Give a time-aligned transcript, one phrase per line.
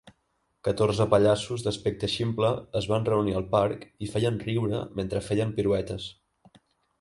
[0.67, 6.11] Catorze pallassos d'aspecte ximple es van reunir al parc i feien riure mentre feien piruetes.